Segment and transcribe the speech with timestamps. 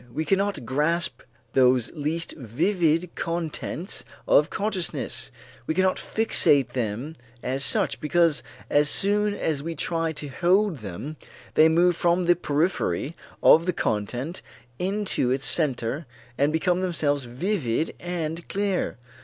[0.11, 1.21] We cannot grasp
[1.53, 5.29] those least vivid contents of consciousness,
[5.67, 11.17] we cannot fixate them as such, because as soon as we try to hold them,
[11.53, 14.41] they move from the periphery of the content
[14.79, 18.97] into its center and become themselves vivid and clear.